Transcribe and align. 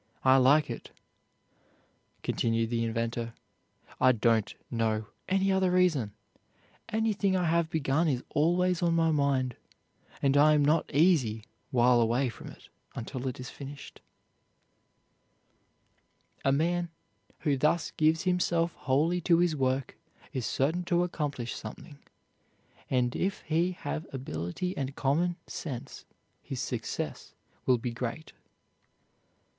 I 0.23 0.37
like 0.37 0.67
it," 0.71 0.89
continued 2.23 2.71
the 2.71 2.79
great 2.79 2.87
inventor. 2.87 3.35
"I 3.99 4.13
don't 4.13 4.51
know 4.71 5.05
any 5.29 5.51
other 5.51 5.69
reason. 5.69 6.13
Anything 6.89 7.35
I 7.37 7.43
have 7.43 7.69
begun 7.69 8.07
is 8.07 8.23
always 8.31 8.81
on 8.81 8.95
my 8.95 9.11
mind, 9.11 9.57
and 10.19 10.35
I 10.35 10.55
am 10.55 10.65
not 10.65 10.91
easy 10.91 11.43
while 11.69 12.01
away 12.01 12.29
from 12.29 12.47
it 12.47 12.67
until 12.95 13.27
it 13.27 13.39
is 13.39 13.51
finished." 13.51 14.01
[Illustration: 16.43 16.43
Thomas 16.45 16.59
Alva 16.59 16.63
Edison] 16.63 16.75
A 16.75 16.79
man 16.79 16.89
who 17.41 17.57
thus 17.59 17.91
gives 17.91 18.23
himself 18.23 18.73
wholly 18.73 19.21
to 19.21 19.37
his 19.37 19.55
work 19.55 19.95
is 20.33 20.47
certain 20.47 20.83
to 20.85 21.03
accomplish 21.03 21.53
something; 21.55 21.99
and 22.89 23.15
if 23.15 23.41
he 23.41 23.73
have 23.73 24.07
ability 24.11 24.75
and 24.75 24.95
common 24.95 25.35
sense, 25.45 26.05
his 26.41 26.59
success 26.59 27.35
will 27.67 27.77
be 27.77 27.91
great. 27.91 28.33